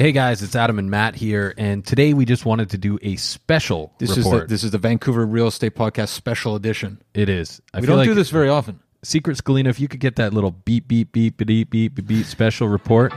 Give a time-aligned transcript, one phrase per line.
[0.00, 3.16] Hey guys, it's Adam and Matt here, and today we just wanted to do a
[3.16, 4.34] special This report.
[4.34, 7.02] is the, this is the Vancouver Real Estate Podcast special edition.
[7.12, 7.60] it is.
[7.74, 8.80] I we don't like do this very often.
[9.02, 12.24] Secret Scalina, if you could get that little beep beep beep beep beep beep beep
[12.24, 13.12] special report.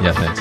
[0.00, 0.40] Yeah, thanks.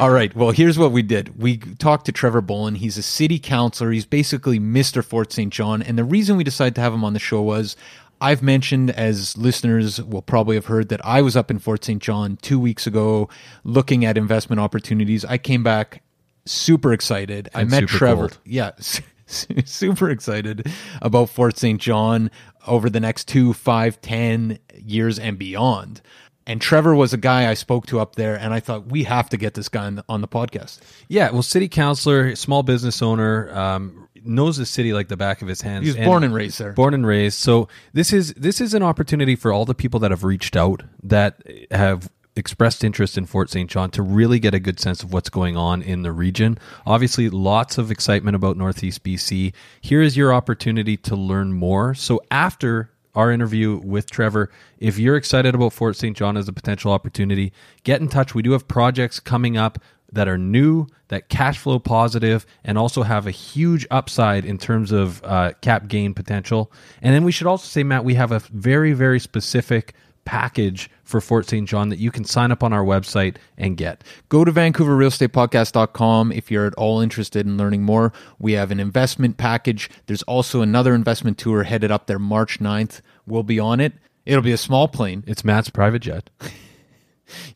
[0.00, 0.34] All right.
[0.34, 1.40] Well, here's what we did.
[1.40, 2.78] We talked to Trevor Bolin.
[2.78, 3.92] He's a city councilor.
[3.92, 5.04] He's basically Mr.
[5.04, 5.52] Fort St.
[5.52, 5.82] John.
[5.82, 7.76] And the reason we decided to have him on the show was
[8.22, 12.00] I've mentioned, as listeners will probably have heard, that I was up in Fort St.
[12.00, 13.28] John two weeks ago
[13.64, 15.24] looking at investment opportunities.
[15.24, 16.02] I came back
[16.46, 17.48] super excited.
[17.52, 18.28] I met Trevor.
[18.28, 18.38] cold.
[18.44, 18.70] Yeah,
[19.26, 21.80] super excited about Fort St.
[21.80, 22.30] John
[22.66, 26.00] over the next two, five, ten years and beyond.
[26.46, 29.28] And Trevor was a guy I spoke to up there, and I thought we have
[29.30, 30.80] to get this guy on the, on the podcast.
[31.08, 35.48] Yeah, well, city councilor, small business owner, um, knows the city like the back of
[35.48, 35.86] his hands.
[35.86, 36.72] He's born and raised there.
[36.72, 37.38] Born and raised.
[37.38, 40.82] So this is this is an opportunity for all the people that have reached out
[41.02, 43.68] that have expressed interest in Fort St.
[43.68, 46.58] John to really get a good sense of what's going on in the region.
[46.86, 49.52] Obviously, lots of excitement about Northeast BC.
[49.80, 51.94] Here is your opportunity to learn more.
[51.94, 54.50] So after our interview with Trevor.
[54.78, 56.16] If you're excited about Fort St.
[56.16, 57.52] John as a potential opportunity,
[57.84, 58.34] get in touch.
[58.34, 59.78] We do have projects coming up
[60.12, 64.92] that are new, that cash flow positive, and also have a huge upside in terms
[64.92, 66.70] of uh, cap gain potential.
[67.00, 71.20] And then we should also say, Matt, we have a very, very specific package for
[71.20, 71.68] Fort St.
[71.68, 74.04] John that you can sign up on our website and get.
[74.28, 78.12] Go to vancouverrealestatepodcast.com if you're at all interested in learning more.
[78.38, 79.90] We have an investment package.
[80.06, 83.00] There's also another investment tour headed up there March 9th.
[83.26, 83.94] We'll be on it.
[84.24, 85.24] It'll be a small plane.
[85.26, 86.30] It's Matt's private jet.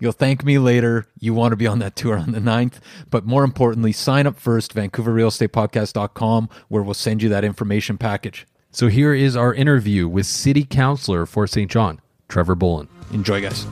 [0.01, 1.07] You'll thank me later.
[1.19, 2.75] You want to be on that tour on the 9th.
[3.11, 8.47] But more importantly, sign up first, vancouverrealestatepodcast.com, where we'll send you that information package.
[8.71, 11.71] So here is our interview with City Councilor for St.
[11.71, 12.89] John, Trevor Bolin.
[13.13, 13.67] Enjoy, guys.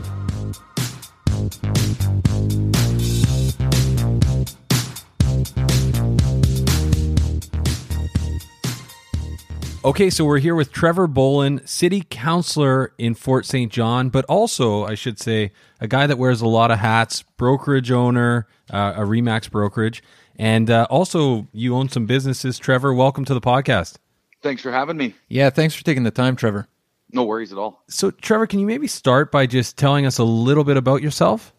[9.84, 13.70] Okay, so we're here with Trevor Bolin, City Councilor in Fort St.
[13.70, 17.90] John, but also, I should say, a guy that wears a lot of hats, brokerage
[17.90, 20.02] owner, uh, a Remax brokerage,
[20.36, 22.58] and uh, also you own some businesses.
[22.58, 23.96] Trevor, welcome to the podcast.
[24.40, 25.14] Thanks for having me.
[25.28, 26.66] Yeah, thanks for taking the time, Trevor.
[27.12, 27.84] No worries at all.
[27.90, 31.52] So, Trevor, can you maybe start by just telling us a little bit about yourself?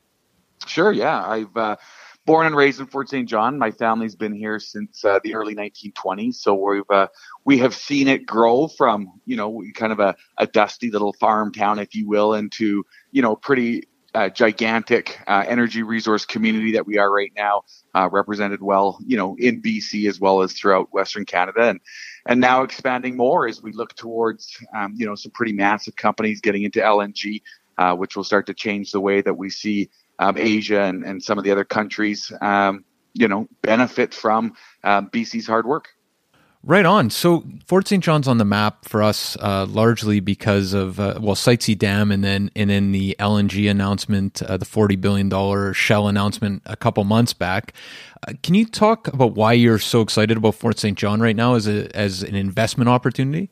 [0.66, 1.24] Sure, yeah.
[1.24, 1.75] I've uh,
[2.25, 3.27] born and raised in Fort St.
[3.27, 3.57] John.
[3.57, 7.07] My family's been here since uh, the early 1920s, so we've uh,
[7.45, 11.51] we have seen it grow from you know kind of a, a dusty little farm
[11.51, 16.88] town, if you will, into you know pretty uh, gigantic uh, energy resource community that
[16.88, 17.63] we are right now,
[17.95, 21.80] uh, represented well, you know, in BC as well as throughout Western Canada, and
[22.25, 26.42] and now expanding more as we look towards, um, you know, some pretty massive companies
[26.42, 27.42] getting into LNG,
[27.77, 29.89] uh, which will start to change the way that we see
[30.19, 32.83] um, Asia and, and some of the other countries, um,
[33.13, 34.53] you know, benefit from
[34.83, 35.89] um, BC's hard work.
[36.67, 37.12] Right on.
[37.12, 38.03] So Fort St.
[38.03, 42.12] John's on the map for us uh, largely because of uh, well Site C Dam
[42.12, 46.75] and then and then the LNG announcement, uh, the forty billion dollar Shell announcement a
[46.75, 47.73] couple months back.
[48.27, 50.97] Uh, can you talk about why you're so excited about Fort St.
[50.97, 53.51] John right now as a as an investment opportunity?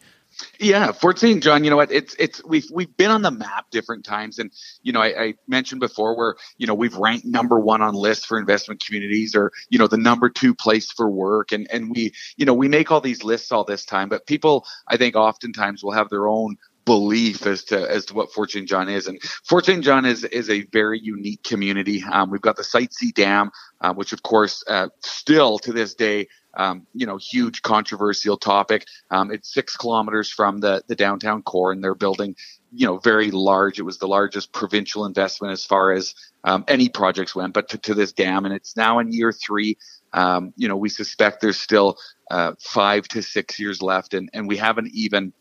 [0.60, 1.42] Yeah, Fort St.
[1.44, 1.64] John.
[1.64, 1.92] You know what?
[1.92, 4.52] It's it's we've we've been on the map different times, and
[4.82, 8.26] you know I, I, mentioned before where you know we've ranked number one on lists
[8.26, 12.14] for investment communities, or you know the number two place for work, and and we
[12.38, 15.84] you know we make all these lists all this time, but people I think oftentimes
[15.84, 18.68] will have their own belief as to as to what Fort St.
[18.68, 19.08] John is.
[19.08, 19.84] And Fort St.
[19.84, 22.04] John is is a very unique community.
[22.04, 23.52] Um, we've got the Site C Dam,
[23.82, 26.28] uh, which of course uh, still to this day.
[26.56, 28.86] Um, you know, huge controversial topic.
[29.10, 32.36] Um, it's six kilometers from the the downtown core, and they're building,
[32.72, 33.80] you know, very large.
[33.80, 36.14] It was the largest provincial investment as far as
[36.44, 39.78] um, any projects went, but to, to this dam, and it's now in year three.
[40.14, 41.98] Um, you know, we suspect there's still
[42.30, 45.34] uh, five to six years left, and and we haven't even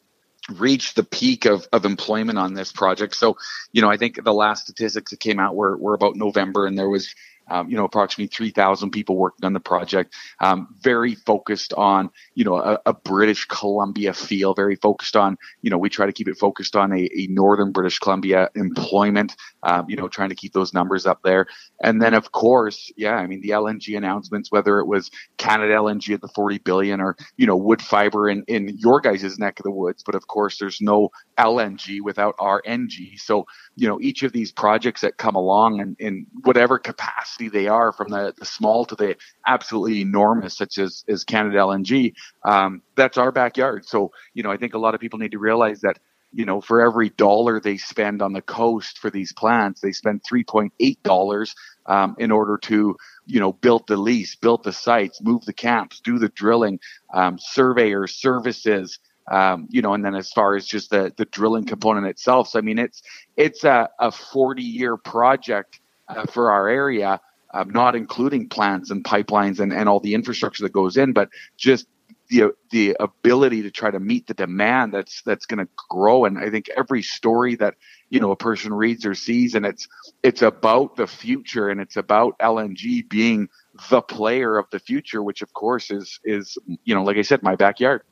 [0.48, 3.14] reached the peak of, of employment on this project.
[3.14, 3.36] So,
[3.72, 6.76] you know, I think the last statistics that came out were, were about November and
[6.76, 7.14] there was
[7.48, 10.14] um, you know, approximately 3,000 people working on the project.
[10.40, 14.54] Um, very focused on, you know, a, a, British Columbia feel.
[14.54, 17.72] Very focused on, you know, we try to keep it focused on a, a northern
[17.72, 19.36] British Columbia employment.
[19.62, 21.46] Um, you know, trying to keep those numbers up there.
[21.82, 26.14] And then, of course, yeah, I mean, the LNG announcements, whether it was Canada LNG
[26.14, 29.70] at the 40 billion or you know, Woodfibre in in your guys' neck of the
[29.70, 30.02] woods.
[30.04, 33.18] But of course, there's no LNG without RNG.
[33.18, 33.46] So,
[33.76, 37.92] you know, each of these projects that come along and in whatever capacity they are,
[37.92, 42.14] from the, the small to the absolutely enormous, such as, as Canada LNG,
[42.44, 43.84] um, that's our backyard.
[43.86, 45.98] So, you know, I think a lot of people need to realize that,
[46.32, 50.22] you know, for every dollar they spend on the coast for these plants, they spend
[50.30, 51.54] $3.8
[51.86, 52.96] um, in order to,
[53.26, 56.80] you know, build the lease, build the sites, move the camps, do the drilling,
[57.12, 58.98] um, surveyors, services,
[59.30, 62.58] um, you know, and then as far as just the the drilling component itself, so
[62.58, 63.02] I mean, it's
[63.36, 65.80] it's a, a 40 year project
[66.16, 67.20] uh, for our area,
[67.54, 71.28] um, not including plants and pipelines and, and all the infrastructure that goes in, but
[71.56, 71.86] just
[72.28, 76.24] the the ability to try to meet the demand that's that's going to grow.
[76.24, 77.74] And I think every story that
[78.08, 79.86] you know a person reads or sees, and it's
[80.22, 83.48] it's about the future, and it's about LNG being
[83.90, 87.42] the player of the future, which of course is is you know like I said,
[87.42, 88.02] my backyard.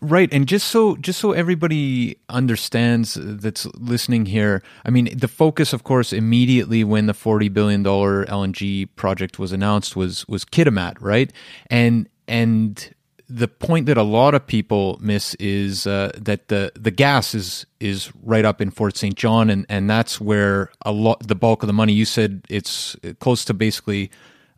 [0.00, 5.72] Right, and just so just so everybody understands that's listening here, I mean, the focus,
[5.72, 10.96] of course, immediately when the forty billion dollar LNG project was announced was was Kitimat,
[11.00, 11.32] right?
[11.70, 12.94] And and
[13.28, 17.64] the point that a lot of people miss is uh, that the the gas is
[17.80, 19.14] is right up in Fort St.
[19.14, 21.92] John, and and that's where a lot the bulk of the money.
[21.92, 24.10] You said it's close to basically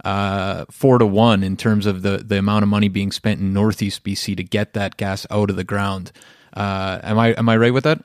[0.06, 3.52] uh, four to one in terms of the the amount of money being spent in
[3.52, 6.12] Northeast BC to get that gas out of the ground.
[6.52, 8.02] Uh, am I am I right with that?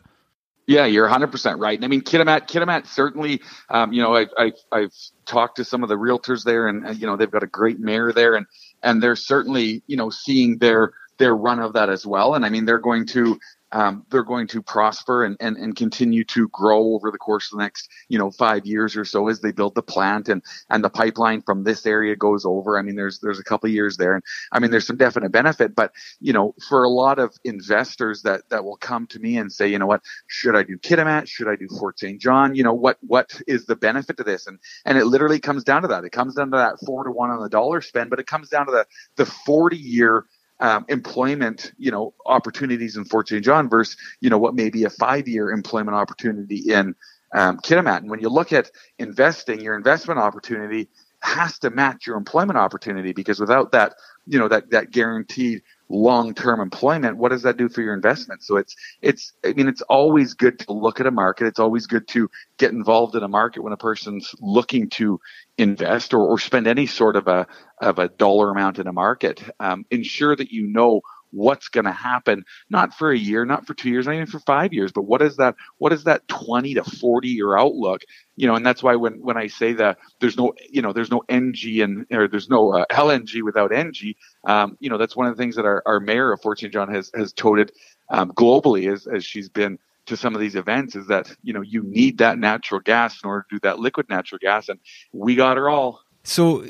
[0.67, 1.77] Yeah, you're 100% right.
[1.77, 4.93] And I mean, Kitimat, Kitimat certainly, um, you know, I've, I've, I've,
[5.25, 7.79] talked to some of the realtors there and, and, you know, they've got a great
[7.79, 8.45] mayor there and,
[8.83, 12.35] and they're certainly, you know, seeing their, their run of that as well.
[12.35, 13.39] And I mean, they're going to,
[13.71, 17.57] um, they're going to prosper and, and, and continue to grow over the course of
[17.57, 20.83] the next, you know, five years or so as they build the plant and, and
[20.83, 22.77] the pipeline from this area goes over.
[22.77, 25.75] I mean, there's, there's a couple years there and I mean, there's some definite benefit,
[25.75, 29.51] but you know, for a lot of investors that, that will come to me and
[29.51, 31.27] say, you know what, should I do Kitimat?
[31.27, 32.19] Should I do Fort St.
[32.19, 32.55] John?
[32.55, 34.47] You know, what, what is the benefit to this?
[34.47, 36.03] And, and it literally comes down to that.
[36.03, 38.49] It comes down to that four to one on the dollar spend, but it comes
[38.49, 38.85] down to the,
[39.15, 40.25] the 40 year
[40.61, 43.43] um, employment, you know, opportunities in Fort St.
[43.43, 46.95] John versus, you know, what may be a five-year employment opportunity in
[47.33, 47.97] um, Kitimat.
[47.97, 50.89] And when you look at investing, your investment opportunity
[51.21, 53.93] has to match your employment opportunity because without that,
[54.25, 58.43] you know, that that guaranteed long-term employment, what does that do for your investment?
[58.43, 61.47] So it's, it's, I mean, it's always good to look at a market.
[61.47, 65.19] It's always good to get involved in a market when a person's looking to
[65.57, 67.47] invest or, or spend any sort of a,
[67.79, 69.43] of a dollar amount in a market.
[69.59, 73.73] Um, ensure that you know what's going to happen, not for a year, not for
[73.73, 76.75] two years, not even for five years, but what is that, what is that 20
[76.75, 78.01] to 40 year outlook?
[78.35, 81.11] You know, and that's why when, when I say that there's no, you know, there's
[81.11, 85.27] no NG and, or there's no uh, LNG without NG, um, you know, that's one
[85.27, 86.71] of the things that our, our mayor of Fort St.
[86.71, 87.71] John has, has toted
[88.09, 91.61] um, globally as, as she's been to some of these events is that, you know,
[91.61, 94.69] you need that natural gas in order to do that liquid natural gas.
[94.69, 94.79] And
[95.13, 96.01] we got her all.
[96.23, 96.65] So,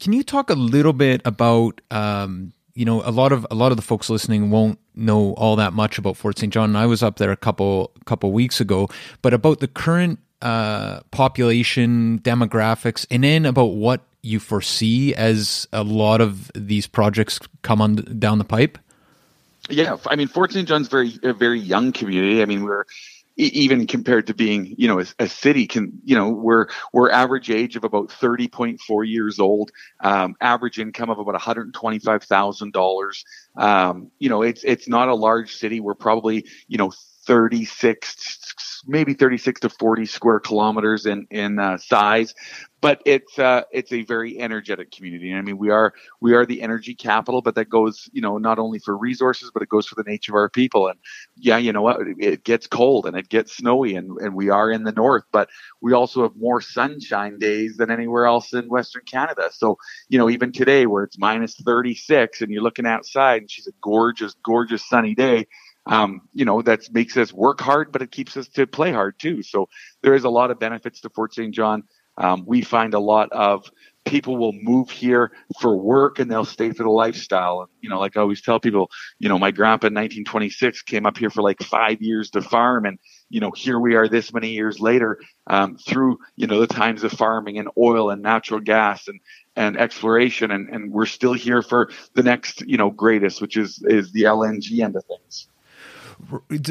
[0.00, 3.72] can you talk a little bit about, um, you know, a lot of a lot
[3.72, 6.52] of the folks listening won't know all that much about Fort St.
[6.52, 6.76] John.
[6.76, 8.88] I was up there a couple couple weeks ago,
[9.20, 15.82] but about the current uh, population demographics, and then about what you foresee as a
[15.82, 18.78] lot of these projects come on down the pipe.
[19.68, 20.66] Yeah, I mean, Fort St.
[20.66, 22.42] John's very a very young community.
[22.42, 22.84] I mean, we're
[23.36, 27.50] even compared to being, you know, a, a, city can, you know, we're, we're average
[27.50, 29.70] age of about 30.4 years old,
[30.00, 33.24] um, average income of about $125,000.
[33.56, 35.80] Um, you know, it's, it's not a large city.
[35.80, 36.92] We're probably, you know,
[37.24, 42.34] 36, maybe 36 to 40 square kilometers in, in uh, size
[42.82, 45.30] but it's uh, it's a very energetic community.
[45.30, 48.38] And I mean, we are we are the energy capital, but that goes you know
[48.38, 50.88] not only for resources, but it goes for the nature of our people.
[50.88, 50.98] And
[51.36, 54.70] yeah, you know what, it gets cold and it gets snowy, and and we are
[54.70, 55.48] in the north, but
[55.80, 59.48] we also have more sunshine days than anywhere else in Western Canada.
[59.52, 63.68] So you know, even today where it's minus 36 and you're looking outside and she's
[63.68, 65.46] a gorgeous, gorgeous sunny day.
[65.86, 69.18] Um, you know, that makes us work hard, but it keeps us to play hard
[69.18, 69.42] too.
[69.42, 69.68] So
[70.02, 71.52] there is a lot of benefits to Fort St.
[71.52, 71.84] John.
[72.18, 73.70] Um, we find a lot of
[74.04, 77.60] people will move here for work and they'll stay for the lifestyle.
[77.60, 81.06] And, You know, like I always tell people, you know, my grandpa in 1926 came
[81.06, 82.98] up here for like five years to farm and,
[83.30, 87.04] you know, here we are this many years later, um, through, you know, the times
[87.04, 89.20] of farming and oil and natural gas and,
[89.56, 90.50] and exploration.
[90.50, 94.24] And, and we're still here for the next, you know, greatest, which is, is the
[94.24, 95.48] LNG end of things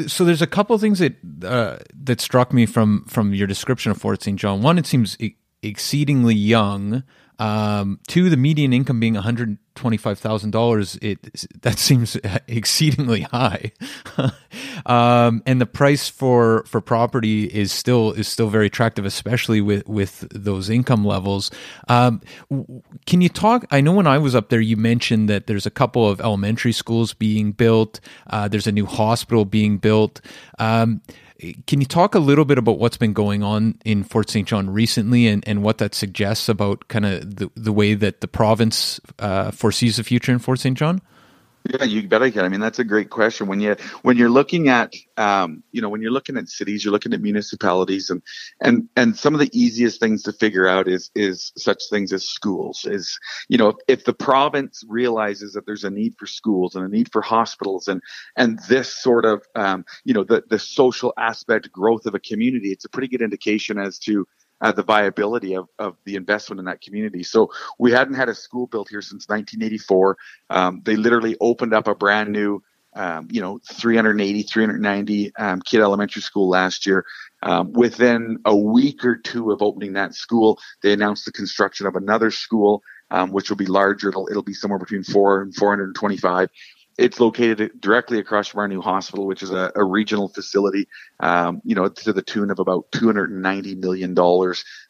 [0.06, 3.90] so there's a couple of things that uh, that struck me from from your description
[3.92, 4.38] of Fort St.
[4.38, 4.62] John.
[4.62, 7.02] One, it seems e- exceedingly young.
[7.42, 11.18] Um, two, the median income being one hundred twenty-five thousand dollars, it
[11.62, 13.72] that seems exceedingly high.
[14.86, 19.88] um, and the price for for property is still is still very attractive, especially with
[19.88, 21.50] with those income levels.
[21.88, 22.20] Um,
[23.06, 23.66] can you talk?
[23.72, 26.72] I know when I was up there, you mentioned that there's a couple of elementary
[26.72, 27.98] schools being built.
[28.28, 30.20] Uh, there's a new hospital being built.
[31.66, 34.46] Can you talk a little bit about what's been going on in Fort St.
[34.46, 38.28] John recently and, and what that suggests about kind of the, the way that the
[38.28, 40.78] province uh, foresees the future in Fort St.
[40.78, 41.00] John?
[41.64, 42.44] Yeah, you bet I can.
[42.44, 43.46] I mean, that's a great question.
[43.46, 46.92] When you when you're looking at um, you know when you're looking at cities, you're
[46.92, 48.20] looking at municipalities, and
[48.60, 52.26] and and some of the easiest things to figure out is is such things as
[52.26, 52.84] schools.
[52.84, 53.16] Is
[53.48, 56.88] you know if, if the province realizes that there's a need for schools and a
[56.88, 58.02] need for hospitals and
[58.36, 62.72] and this sort of um, you know the the social aspect growth of a community,
[62.72, 64.26] it's a pretty good indication as to
[64.62, 67.22] uh, the viability of, of the investment in that community.
[67.22, 70.16] So we hadn't had a school built here since 1984.
[70.48, 72.62] Um, they literally opened up a brand new,
[72.94, 77.04] um, you know, 380, 390 um, kid elementary school last year.
[77.42, 81.96] Um, within a week or two of opening that school, they announced the construction of
[81.96, 84.10] another school, um, which will be larger.
[84.10, 86.48] It'll, it'll be somewhere between four and 425
[86.98, 90.88] it's located directly across from our new hospital, which is a, a regional facility,
[91.22, 94.18] um, you know, to the tune of about $290 million.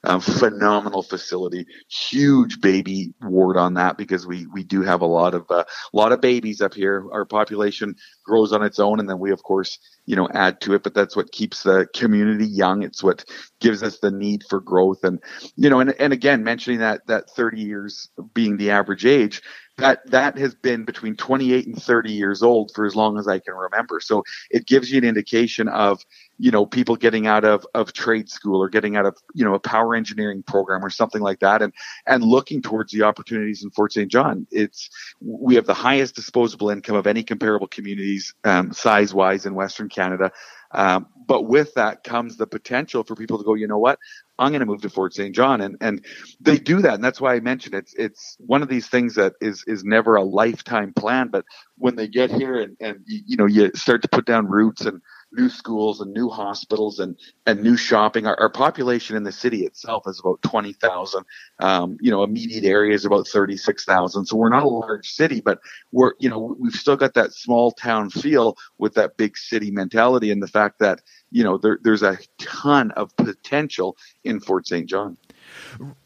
[0.04, 5.34] Um, phenomenal facility, huge baby ward on that because we, we do have a lot
[5.34, 7.06] of, uh, a lot of babies up here.
[7.12, 8.98] Our population grows on its own.
[8.98, 11.86] And then we, of course, you know, add to it, but that's what keeps the
[11.94, 12.82] community young.
[12.82, 13.24] It's what
[13.60, 15.04] gives us the need for growth.
[15.04, 15.20] And,
[15.56, 19.42] you know, and, and again, mentioning that, that 30 years being the average age,
[19.78, 23.38] that that has been between 28 and 30 years old for as long as I
[23.38, 24.00] can remember.
[24.00, 26.02] So it gives you an indication of,
[26.38, 29.54] you know, people getting out of, of trade school or getting out of, you know,
[29.54, 31.72] a power engineering program or something like that and,
[32.06, 34.10] and looking towards the opportunities in Fort St.
[34.10, 34.46] John.
[34.50, 39.54] It's, we have the highest disposable income of any comparable communities, um, size wise in
[39.54, 40.32] Western Canada.
[40.72, 43.98] Um, but with that comes the potential for people to go, you know what?
[44.38, 45.34] I'm going to move to Fort St.
[45.34, 46.04] John, and and
[46.40, 49.34] they do that, and that's why I mentioned it's it's one of these things that
[49.40, 51.44] is is never a lifetime plan, but
[51.76, 55.00] when they get here and and you know you start to put down roots and
[55.32, 58.26] new schools and new hospitals and, and new shopping.
[58.26, 61.24] Our, our population in the city itself is about 20,000.
[61.58, 64.26] Um, you know, immediate area is about 36,000.
[64.26, 65.60] So we're not a large city, but
[65.90, 70.30] we're, you know, we've still got that small town feel with that big city mentality
[70.30, 74.88] and the fact that, you know, there, there's a ton of potential in Fort St.
[74.88, 75.16] John.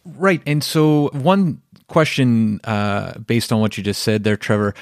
[0.04, 0.42] Right.
[0.46, 4.74] And so one question uh, based on what you just said there, Trevor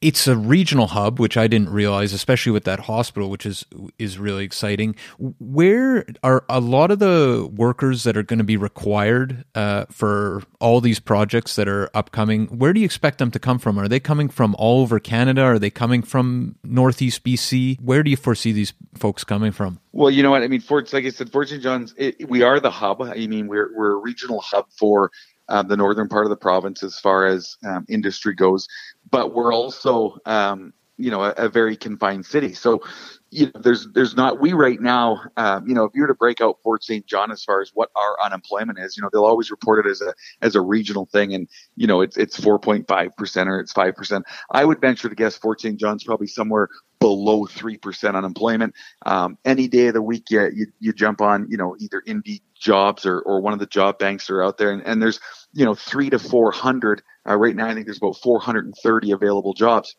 [0.00, 3.66] it's a regional hub, which I didn't realize, especially with that hospital, which is
[3.98, 4.96] is really exciting.
[5.18, 10.42] Where are a lot of the workers that are going to be required uh, for
[10.58, 12.46] all these projects that are upcoming?
[12.46, 13.78] Where do you expect them to come from?
[13.78, 15.42] Are they coming from all over Canada?
[15.42, 17.80] Are they coming from Northeast BC?
[17.80, 19.80] Where do you foresee these folks coming from?
[19.92, 20.60] Well, you know what I mean.
[20.60, 21.48] Fort, like I said, Fort.
[21.60, 23.02] John's, it, we are the hub.
[23.02, 25.10] I mean, we're we're a regional hub for
[25.50, 28.68] um, the northern part of the province as far as um, industry goes,
[29.10, 32.52] but we're also, um, you know, a, a, very confined city.
[32.52, 32.80] So,
[33.30, 35.22] you know, there's there's not we right now.
[35.36, 37.06] Um, you know, if you were to break out Fort St.
[37.06, 40.00] John as far as what our unemployment is, you know, they'll always report it as
[40.00, 43.94] a as a regional thing, and you know, it's it's 4.5 percent or it's five
[43.94, 44.24] percent.
[44.50, 45.78] I would venture to guess Fort St.
[45.78, 48.74] John's probably somewhere below three percent unemployment.
[49.06, 52.42] Um, any day of the week, you, you you jump on, you know, either Indeed
[52.58, 55.20] jobs or or one of the job banks that are out there, and, and there's
[55.52, 57.02] you know, three to 400.
[57.28, 59.96] Uh, right now, I think there's about 430 available jobs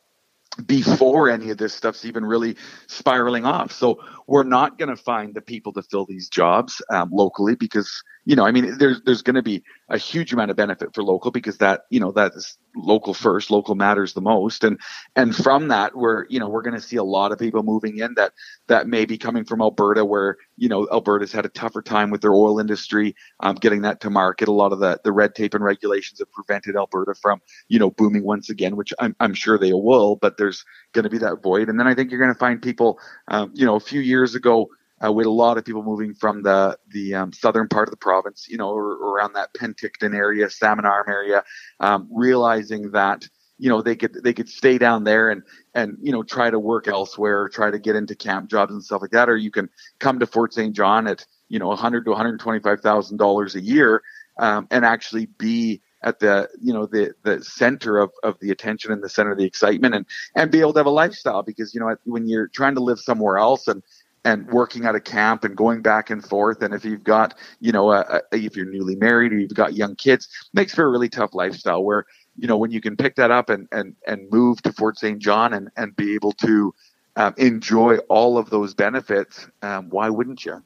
[0.66, 3.72] before any of this stuff's even really spiraling off.
[3.72, 8.04] So we're not going to find the people to fill these jobs um, locally because
[8.26, 11.04] you know, I mean, there's there's going to be a huge amount of benefit for
[11.04, 14.80] local because that you know that is local first, local matters the most, and
[15.16, 17.98] and from that we're you know we're going to see a lot of people moving
[17.98, 18.34] in that
[18.68, 22.22] that may be coming from Alberta where you know Alberta's had a tougher time with
[22.22, 24.48] their oil industry, um, getting that to market.
[24.48, 27.90] A lot of the the red tape and regulations have prevented Alberta from you know
[27.90, 30.64] booming once again, which I'm I'm sure they will, but there's
[30.94, 33.00] going to be that void, and then I think you're going to find people,
[33.30, 34.70] um, you know, a few years ago
[35.04, 37.98] uh, with a lot of people moving from the the um, southern part of the
[37.98, 41.44] province, you know, or, or around that Penticton area, Salmon Arm area,
[41.80, 43.28] um, realizing that
[43.58, 45.44] you know they could they could stay down there and
[45.74, 49.02] and you know try to work elsewhere, try to get into camp jobs and stuff
[49.02, 50.76] like that, or you can come to Fort St.
[50.76, 54.02] John at you know 100 to 125 thousand dollars a year
[54.40, 58.92] um, and actually be at the you know the the center of, of the attention
[58.92, 60.06] and the center of the excitement and
[60.36, 63.00] and be able to have a lifestyle because you know when you're trying to live
[63.00, 63.84] somewhere else and
[64.24, 66.62] and working at a camp and going back and forth.
[66.62, 69.74] And if you've got, you know, a, a, if you're newly married or you've got
[69.74, 72.06] young kids, makes for a really tough lifestyle where,
[72.38, 75.20] you know, when you can pick that up and, and, and move to Fort St.
[75.20, 76.74] John and, and be able to
[77.16, 80.64] um, enjoy all of those benefits, um, why wouldn't you?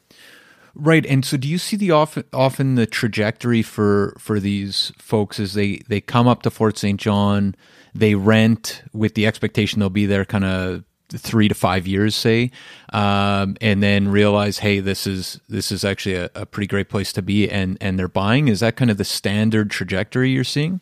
[0.77, 5.39] Right, and so do you see the often often the trajectory for for these folks
[5.39, 6.99] is they they come up to Fort St.
[6.99, 7.55] John,
[7.93, 10.83] they rent with the expectation they'll be there kind of
[11.17, 12.51] three to five years, say,
[12.93, 17.11] um, and then realize, hey, this is this is actually a, a, pretty great place
[17.13, 18.47] to be, and and they're buying.
[18.47, 20.81] Is that kind of the standard trajectory you're seeing?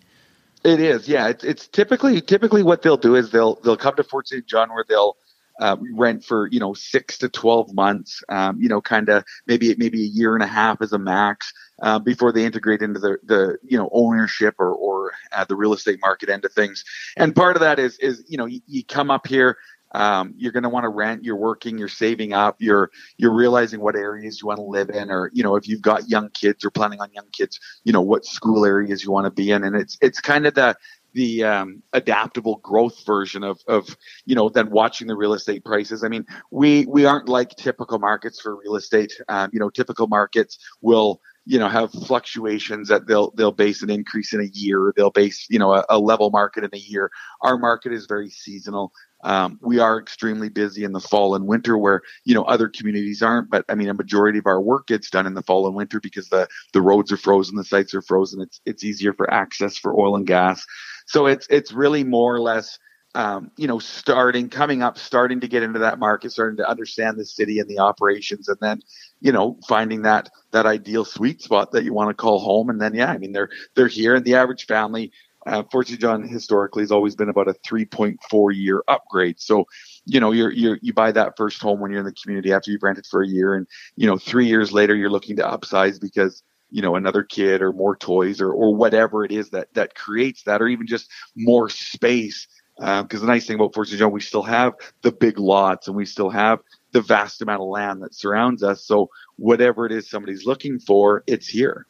[0.64, 1.28] It is, yeah.
[1.28, 4.46] It's, it's typically typically what they'll do is they'll they'll come to Fort St.
[4.46, 5.18] John where they'll
[5.60, 9.76] uh, rent for you know six to twelve months, um, you know, kind of maybe
[9.78, 13.18] maybe a year and a half as a max uh, before they integrate into the
[13.24, 16.84] the you know ownership or or uh, the real estate market end of things.
[17.18, 19.58] And part of that is is you know you, you come up here,
[19.94, 21.24] um, you're going to want to rent.
[21.24, 21.78] You're working.
[21.78, 22.58] You're saving up.
[22.60, 25.82] You're you're realizing what areas you want to live in, or you know if you've
[25.82, 29.26] got young kids or planning on young kids, you know what school areas you want
[29.26, 30.76] to be in, and it's it's kind of the
[31.14, 36.04] the um, adaptable growth version of of you know then watching the real estate prices.
[36.04, 39.14] I mean, we we aren't like typical markets for real estate.
[39.30, 43.90] Um, you know, typical markets will you know have fluctuations that they'll they'll base an
[43.90, 47.12] increase in a year they'll base you know a, a, level market in a year
[47.42, 51.78] our market is very seasonal um, we are extremely busy in the fall and winter
[51.78, 53.50] where, you know, other communities aren't.
[53.50, 56.00] But I mean, a majority of our work gets done in the fall and winter
[56.00, 58.42] because the, the roads are frozen, the sites are frozen.
[58.42, 60.66] It's, it's easier for access for oil and gas.
[61.08, 62.78] So it's, it's really more or less,
[63.16, 67.18] um, you know, starting, coming up, starting to get into that market, starting to understand
[67.18, 68.82] the city and the operations, and then,
[69.22, 72.72] you know, finding that that ideal sweet spot that you want to call home.
[72.72, 75.12] And then, yeah, I mean, they're they're here, and the average family
[75.46, 76.00] uh, Fort St.
[76.00, 79.40] John historically has always been about a 3.4 year upgrade.
[79.40, 79.66] So,
[80.06, 82.72] you know, you're, you're, you buy that first home when you're in the community after
[82.72, 83.56] you've rented for a year.
[83.56, 87.62] And, you know, three years later, you're looking to upsize because, you know, another kid
[87.62, 91.12] or more toys or, or whatever it is that, that creates that, or even just
[91.36, 92.48] more space.
[92.78, 94.00] Because uh, the nice thing about Fort St.
[94.00, 96.60] John, we still have the big lots and we still have
[96.92, 98.86] the vast amount of land that surrounds us.
[98.86, 101.86] So whatever it is somebody's looking for, it's here.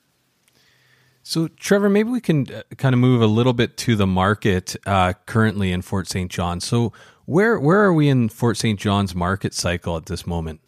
[1.25, 4.75] So, Trevor, maybe we can uh, kind of move a little bit to the market
[4.85, 6.29] uh, currently in Fort St.
[6.29, 6.59] John.
[6.59, 6.91] So,
[7.25, 8.77] where where are we in Fort St.
[8.77, 10.59] John's market cycle at this moment?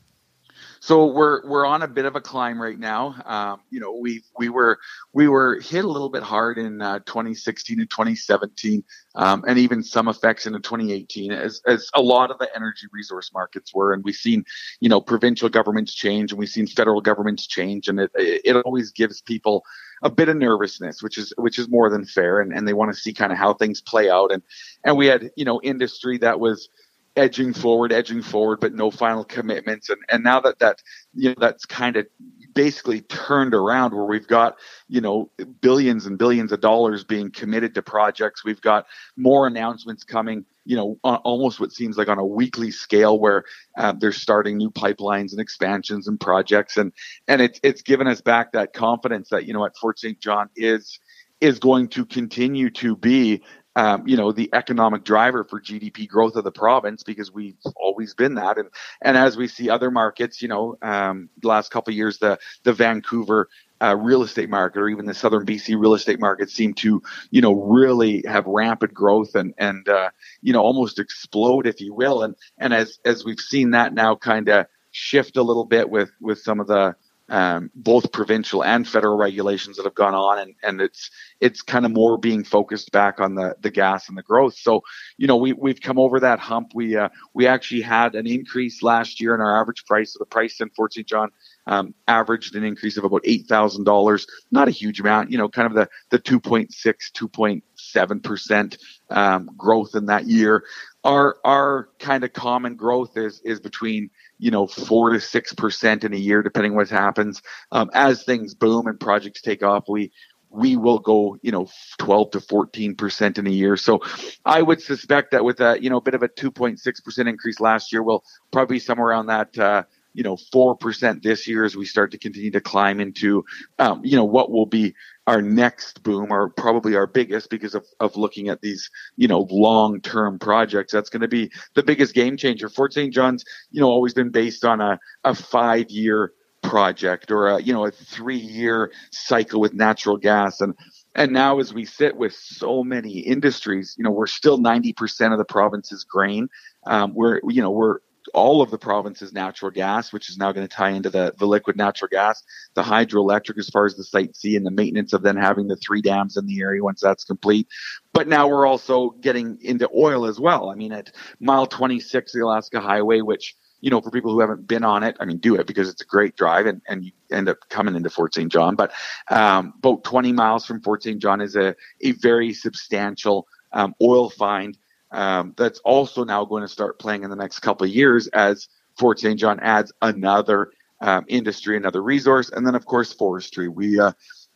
[0.86, 3.16] So we're we're on a bit of a climb right now.
[3.26, 4.78] Um, you know, we we were
[5.14, 8.84] we were hit a little bit hard in uh, 2016 and 2017,
[9.16, 13.32] um, and even some effects into 2018, as as a lot of the energy resource
[13.34, 13.94] markets were.
[13.94, 14.46] And we've seen,
[14.80, 18.92] you know, provincial governments change, and we've seen federal governments change, and it it always
[18.92, 19.64] gives people
[20.04, 22.94] a bit of nervousness, which is which is more than fair, and and they want
[22.94, 24.32] to see kind of how things play out.
[24.32, 24.44] And
[24.84, 26.70] and we had you know industry that was
[27.16, 29.90] edging forward, edging forward, but no final commitments.
[29.90, 30.82] And and now that that
[31.14, 32.08] you know that's kind of
[32.54, 35.30] basically turned around where we've got you know
[35.62, 38.44] billions and billions of dollars being committed to projects.
[38.44, 38.86] We've got
[39.18, 40.46] more announcements coming.
[40.68, 43.44] You know, almost what seems like on a weekly scale, where
[43.78, 46.92] uh, they're starting new pipelines and expansions and projects, and
[47.28, 50.20] and it's it's given us back that confidence that you know at Fort St.
[50.20, 51.00] John is
[51.42, 53.44] is going to continue to be
[53.76, 58.14] um, you know, the economic driver for GDP growth of the province because we've always
[58.14, 58.58] been that.
[58.58, 58.70] And
[59.02, 62.40] and as we see other markets, you know, um, the last couple of years, the
[62.64, 63.50] the Vancouver
[63.82, 67.42] uh, real estate market or even the southern BC real estate market seem to, you
[67.42, 70.10] know, really have rampant growth and and uh,
[70.42, 72.24] you know almost explode, if you will.
[72.24, 76.12] And and as as we've seen that now kind of shift a little bit with
[76.22, 76.96] with some of the
[77.30, 81.10] um, both provincial and federal regulations that have gone on, and, and it's
[81.42, 84.56] it's kind of more being focused back on the the gas and the growth.
[84.56, 84.84] So,
[85.18, 86.72] you know, we we've come over that hump.
[86.76, 90.14] We uh, we actually had an increase last year in our average price.
[90.14, 91.08] So the price in Fort St.
[91.08, 91.30] John
[91.68, 94.28] um, averaged an increase of about eight thousand dollars.
[94.52, 98.78] Not a huge amount, you know, kind of the the 2.6, 2.7 percent
[99.10, 100.64] um, growth in that year.
[101.04, 106.04] Our our kind of common growth is is between you know, four to six percent
[106.04, 107.42] in a year, depending what happens.
[107.72, 110.12] Um, as things boom and projects take off, we
[110.50, 111.68] we will go, you know,
[111.98, 113.78] 12 to 14 percent in a year.
[113.78, 114.02] So
[114.46, 117.60] I would suspect that with a, you know, a bit of a 2.6 percent increase
[117.60, 119.84] last year, we'll probably somewhere around that, uh,
[120.16, 123.44] you know, 4% this year as we start to continue to climb into,
[123.80, 124.96] um, you know, what will be
[125.28, 129.46] our next boom or probably our biggest because of, of looking at these, you know,
[129.52, 130.94] long term projects.
[130.94, 132.70] That's going to be the biggest game changer.
[132.70, 133.14] Fort St.
[133.14, 136.32] John's, you know, always been based on a, a five year
[136.64, 140.62] project or a, you know, a three year cycle with natural gas.
[140.62, 140.76] And,
[141.14, 145.38] and now as we sit with so many industries, you know, we're still 90% of
[145.38, 146.48] the province's grain.
[146.88, 148.00] Um, we're, you know, we're
[148.34, 151.46] all of the province's natural gas, which is now going to tie into the, the
[151.46, 155.22] liquid natural gas, the hydroelectric as far as the Site C and the maintenance of
[155.22, 157.68] then having the three dams in the area once that's complete.
[158.14, 160.70] But now we're also getting into oil as well.
[160.70, 164.40] I mean, at mile 26 of the Alaska Highway, which you know, for people who
[164.40, 167.06] haven't been on it, I mean, do it because it's a great drive and, and
[167.06, 168.52] you end up coming into Fort St.
[168.52, 168.76] John.
[168.76, 168.92] But
[169.30, 171.22] um, about 20 miles from Fort St.
[171.22, 174.76] John is a, a very substantial um, oil find
[175.16, 178.68] um, that's also now going to start playing in the next couple of years as
[179.00, 179.40] Fort St.
[179.40, 183.70] John adds another um, industry, another resource, and then of course forestry.
[183.70, 184.12] We uh,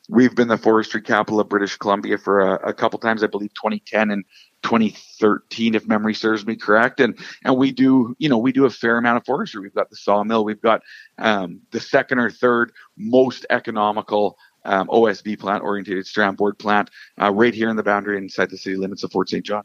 [0.10, 3.54] we've been the forestry capital of British Columbia for a, a couple times, I believe
[3.54, 4.26] 2010 and
[4.64, 7.00] 2013, if memory serves me correct.
[7.00, 9.62] And and we do, you know, we do a fair amount of forestry.
[9.62, 10.82] We've got the sawmill, we've got
[11.18, 16.90] um, the second or third most economical um, OSB plant, orientated strand board plant,
[17.22, 19.46] uh, right here in the boundary inside the city limits of Fort St.
[19.46, 19.64] John.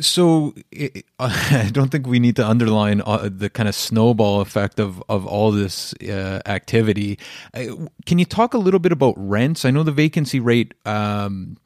[0.00, 0.54] So
[1.18, 5.26] I don't think we need to underline uh, the kind of snowball effect of of
[5.26, 7.18] all this uh, activity.
[8.06, 9.64] Can you talk a little bit about rents?
[9.64, 11.56] I know the vacancy rate um,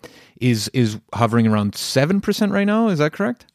[0.41, 2.89] is is hovering around seven percent right now.
[2.89, 3.47] Is that correct?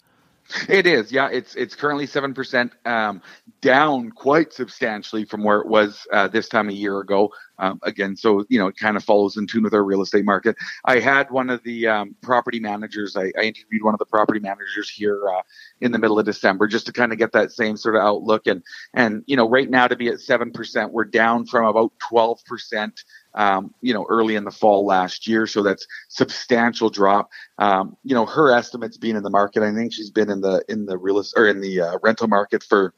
[0.69, 1.27] It is, yeah.
[1.29, 3.21] It's it's currently seven percent, um,
[3.59, 7.33] down quite substantially from where it was uh, this time a year ago.
[7.59, 10.23] Um, again, so you know, it kind of follows in tune with our real estate
[10.23, 10.55] market.
[10.85, 13.17] I had one of the um, property managers.
[13.17, 15.41] I, I, interviewed one of the property managers here uh,
[15.81, 18.47] in the middle of December just to kind of get that same sort of outlook.
[18.47, 21.91] And and you know, right now to be at seven percent, we're down from about
[21.99, 23.03] twelve percent
[23.37, 25.47] um, you know, early in the fall last year.
[25.47, 27.29] So that's substantial drop.
[27.59, 30.65] Um, you know, her estimates being in the market, I think she's been in the
[30.67, 32.93] in the real or in the uh, rental market for.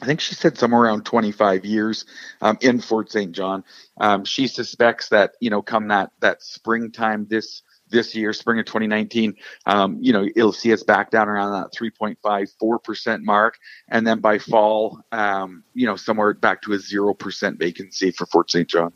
[0.00, 2.06] I think she said somewhere around 25 years
[2.40, 3.30] um, in Fort St.
[3.30, 3.62] John.
[4.00, 8.64] Um, she suspects that you know, come that that springtime this this year, spring of
[8.64, 13.58] 2019, um, you know, it'll see us back down around that 3.54% mark.
[13.88, 18.50] And then by fall, um, you know, somewhere back to a 0% vacancy for Fort
[18.50, 18.66] St.
[18.66, 18.92] John.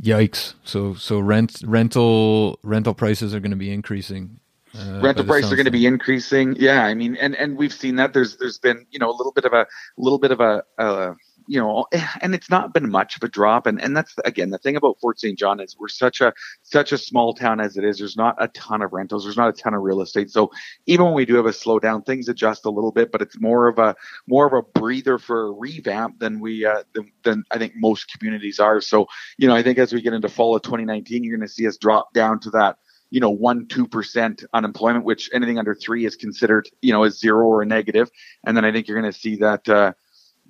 [0.00, 0.54] Yikes!
[0.64, 4.40] So so rent rental rental prices are going to be increasing.
[4.76, 6.54] Uh, rental prices are going to be increasing.
[6.58, 8.12] Yeah, I mean, and and we've seen that.
[8.12, 10.64] There's there's been you know a little bit of a little bit of a.
[10.78, 11.14] Uh,
[11.46, 11.86] you know,
[12.20, 13.66] and it's not been much of a drop.
[13.66, 15.38] And and that's again the thing about Fort St.
[15.38, 16.32] John is we're such a
[16.62, 17.98] such a small town as it is.
[17.98, 19.24] There's not a ton of rentals.
[19.24, 20.30] There's not a ton of real estate.
[20.30, 20.50] So
[20.86, 23.12] even when we do have a slowdown, things adjust a little bit.
[23.12, 23.94] But it's more of a
[24.26, 28.12] more of a breather for a revamp than we uh, than, than I think most
[28.12, 28.80] communities are.
[28.80, 29.06] So
[29.38, 31.66] you know, I think as we get into fall of 2019, you're going to see
[31.66, 32.78] us drop down to that
[33.10, 37.18] you know one two percent unemployment, which anything under three is considered you know as
[37.18, 38.10] zero or a negative,
[38.44, 39.68] and then I think you're going to see that.
[39.68, 39.92] Uh,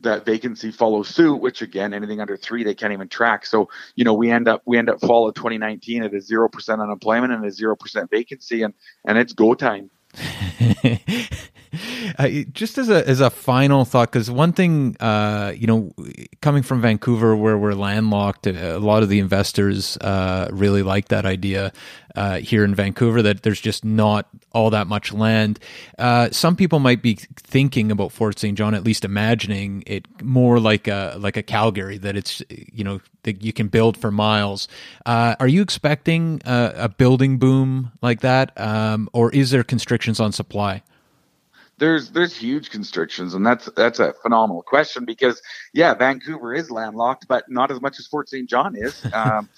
[0.00, 3.46] that vacancy follow suit, which again, anything under three, they can't even track.
[3.46, 6.82] So, you know, we end up, we end up fall of 2019 at a 0%
[6.82, 9.90] unemployment and a 0% vacancy and, and it's go time.
[12.18, 15.92] uh, just as a as a final thought, because one thing, uh, you know,
[16.40, 21.26] coming from Vancouver, where we're landlocked, a lot of the investors uh, really like that
[21.26, 21.72] idea
[22.14, 23.22] uh, here in Vancouver.
[23.22, 25.58] That there's just not all that much land.
[25.98, 28.56] Uh, some people might be thinking about Fort St.
[28.56, 33.00] John, at least imagining it more like a like a Calgary, that it's you know
[33.26, 34.66] that you can build for miles.
[35.04, 40.18] Uh, are you expecting a, a, building boom like that, um, or is there constrictions
[40.18, 40.82] on supply?
[41.78, 45.42] there's there's huge constrictions, and that's that's a phenomenal question because
[45.74, 48.48] yeah, Vancouver is landlocked, but not as much as Fort St.
[48.48, 49.04] John is.
[49.12, 49.48] Um,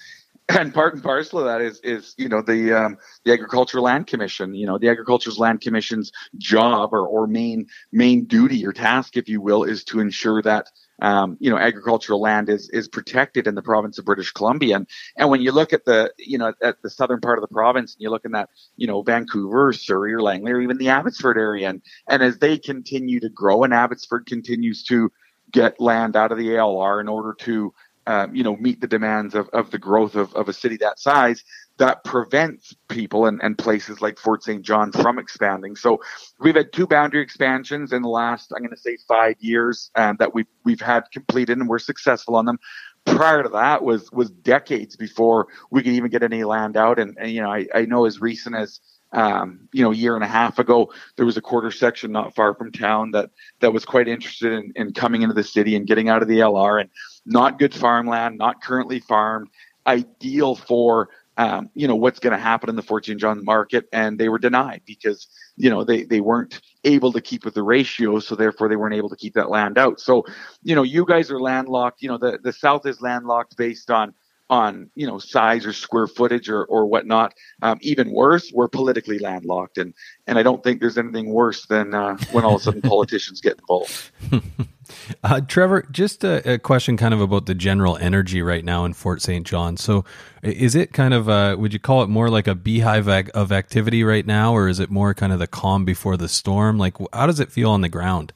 [0.49, 4.07] and part and parcel of that is is you know the um, the agricultural land
[4.07, 9.15] commission you know the agriculture's land commission's job or, or main main duty or task
[9.15, 10.67] if you will is to ensure that
[11.01, 14.77] um, you know, agricultural land is is protected in the province of British Columbia.
[14.77, 17.53] And, and when you look at the, you know, at the southern part of the
[17.53, 20.77] province, and you look in that, you know, Vancouver, or Surrey, or Langley, or even
[20.77, 25.11] the Abbotsford area, and and as they continue to grow, and Abbotsford continues to
[25.51, 27.73] get land out of the ALR in order to
[28.09, 30.99] um, you know, meet the demands of, of the growth of, of a city that
[30.99, 31.43] size,
[31.79, 34.61] that prevents people and, and places like Fort St.
[34.61, 35.75] John from expanding.
[35.77, 36.01] So
[36.39, 40.17] we've had two boundary expansions in the last, I'm going to say five years um,
[40.19, 42.59] that we've, we've had completed and we're successful on them.
[43.05, 46.99] Prior to that was, was decades before we could even get any land out.
[46.99, 48.81] And, and you know, I, I know as recent as,
[49.13, 52.35] um, you know, a year and a half ago, there was a quarter section not
[52.35, 53.29] far from town that
[53.61, 56.39] that was quite interested in, in coming into the city and getting out of the
[56.39, 56.89] ALR and
[57.25, 59.47] not good farmland, not currently farmed,
[59.87, 63.19] ideal for um, you know what's going to happen in the Fort St.
[63.19, 65.25] John market, and they were denied because
[65.55, 68.93] you know they they weren't able to keep with the ratio, so therefore they weren't
[68.93, 70.01] able to keep that land out.
[70.01, 70.25] So
[70.63, 72.01] you know you guys are landlocked.
[72.01, 74.13] You know the the South is landlocked based on
[74.49, 77.33] on you know size or square footage or or whatnot.
[77.61, 79.93] Um, even worse, we're politically landlocked, and
[80.27, 83.39] and I don't think there's anything worse than uh, when all of a sudden politicians
[83.39, 84.11] get involved.
[85.23, 88.93] Uh, Trevor, just a, a, question kind of about the general energy right now in
[88.93, 89.45] Fort St.
[89.45, 89.77] John.
[89.77, 90.05] So,
[90.43, 94.03] is it kind of, uh, would you call it more like a beehive of activity
[94.03, 96.77] right now, or is it more kind of the calm before the storm?
[96.77, 98.33] Like, how does it feel on the ground?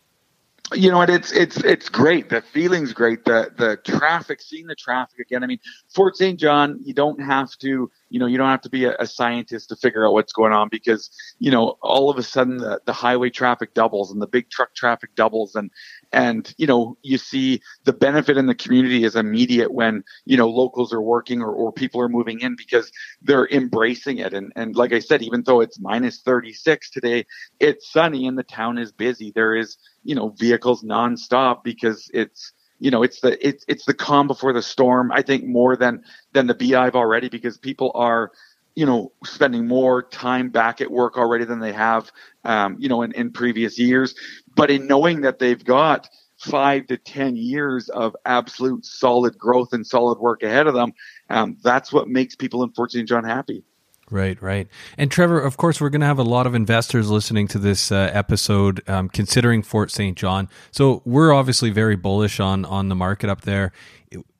[0.74, 4.76] you know what it's it's it's great the feeling's great the the traffic seeing the
[4.76, 5.60] traffic again i mean
[5.90, 8.96] fort st john you don't have to you know you don't have to be a,
[9.00, 12.58] a, scientist to figure out what's going on because you know all of a sudden
[12.58, 15.72] the, the highway traffic doubles and the big truck traffic doubles and
[16.12, 20.48] and you know you see the benefit in the community is immediate when you know
[20.48, 22.92] locals are working or, or people are moving in because
[23.24, 24.34] they're embracing it.
[24.34, 27.26] And and like i said even though it's minus 36 today
[27.60, 29.32] it's sunny and the town is busy.
[29.34, 33.94] There is you know vehicles nonstop because it's you know it's the it's it's the
[33.94, 38.32] calm before the storm i think more than than the beehive already because people are
[38.76, 42.12] you know spending more time back at work already than they have
[42.44, 44.16] um, you know in, in previous years.
[44.56, 49.86] But in knowing that they've got five to ten years of absolute solid growth and
[49.86, 50.94] solid work ahead of them
[51.30, 53.64] um, that's what makes people in fort st john happy
[54.12, 54.68] Right, right.
[54.98, 57.92] And Trevor, of course, we're going to have a lot of investors listening to this
[57.92, 60.18] uh, episode, um, considering Fort St.
[60.18, 60.50] John.
[60.72, 63.72] So we're obviously very bullish on on the market up there.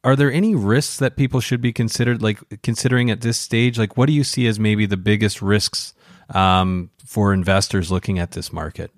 [0.04, 3.80] Are there any risks that people should be considered, like considering at this stage?
[3.80, 5.94] Like, what do you see as maybe the biggest risks
[6.30, 8.92] um, for investors looking at this market?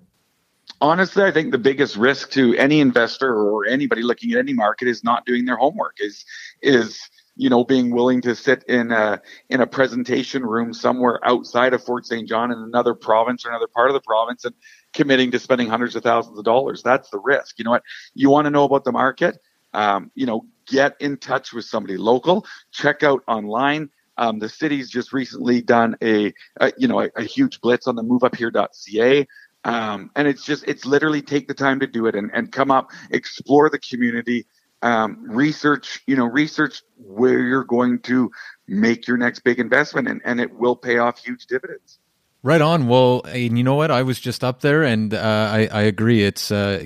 [0.80, 4.88] honestly, I think the biggest risk to any investor or anybody looking at any market
[4.88, 5.96] is not doing their homework.
[5.98, 6.24] Is
[6.62, 6.98] is
[7.36, 9.20] you know, being willing to sit in a
[9.50, 12.26] in a presentation room somewhere outside of Fort St.
[12.28, 14.54] John in another province or another part of the province and
[14.92, 16.82] committing to spending hundreds of thousands of dollars.
[16.82, 17.58] That's the risk.
[17.58, 17.82] You know what?
[18.14, 19.38] You want to know about the market?
[19.74, 22.46] Um, you know, get in touch with somebody local.
[22.72, 23.90] Check out online.
[24.18, 27.96] Um, the city's just recently done a, a you know a, a, huge blitz on
[27.96, 29.26] the MoveUpHere.ca.
[29.64, 32.70] Um, and it's just it's literally take the time to do it and, and come
[32.70, 34.46] up, explore the community,
[34.86, 38.30] um, research, you know, research where you're going to
[38.68, 41.98] make your next big investment and, and it will pay off huge dividends.
[42.42, 42.86] Right on.
[42.86, 43.90] Well, and you know what?
[43.90, 46.22] I was just up there, and uh, I, I agree.
[46.22, 46.80] It's uh,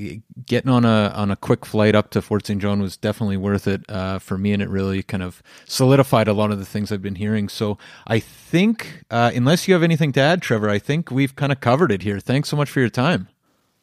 [0.46, 2.62] getting on a on a quick flight up to Fort St.
[2.62, 6.32] John was definitely worth it uh, for me, and it really kind of solidified a
[6.32, 7.50] lot of the things I've been hearing.
[7.50, 11.52] So I think, uh, unless you have anything to add, Trevor, I think we've kind
[11.52, 12.20] of covered it here.
[12.20, 13.28] Thanks so much for your time.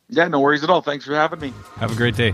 [0.09, 0.81] Yeah, no worries at all.
[0.81, 1.53] Thanks for having me.
[1.75, 2.33] Have a great day.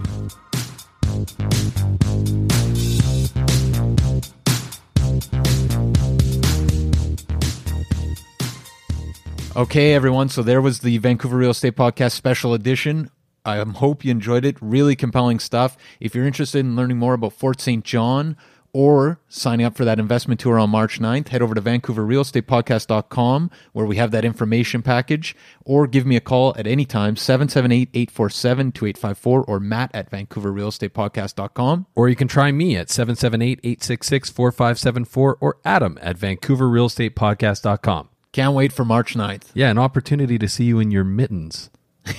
[9.56, 10.30] Okay, everyone.
[10.30, 13.12] So there was the Vancouver Real Estate Podcast special edition.
[13.46, 14.58] I um, hope you enjoyed it.
[14.62, 15.78] Really compelling stuff.
[16.00, 17.86] If you're interested in learning more about Fort St.
[17.86, 18.36] John
[18.72, 23.86] or signing up for that investment tour on March 9th, head over to vancouverrealestatepodcast.com where
[23.86, 29.60] we have that information package or give me a call at any time, 778-847-2854 or
[29.60, 31.86] matt at vancouverrealestatepodcast.com.
[31.94, 38.10] Or you can try me at 778-866-4574 or Adam at vancouverrealestatepodcast.com.
[38.34, 39.52] Can't wait for March 9th.
[39.54, 41.70] Yeah, an opportunity to see you in your mittens.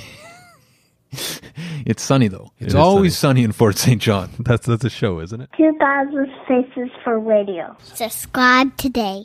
[1.87, 2.51] It's sunny though.
[2.59, 3.45] It's is always sunny.
[3.45, 4.01] in Fort St.
[4.01, 4.31] John.
[4.39, 5.51] That's that's a show, isn't it?
[5.57, 7.77] 2000 Faces for Radio.
[7.83, 9.25] Subscribe today.